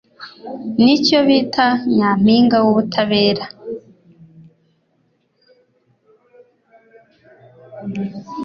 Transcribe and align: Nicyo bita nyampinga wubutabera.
Nicyo 0.81 1.17
bita 1.27 1.67
nyampinga 1.95 2.57
wubutabera. 2.65 3.43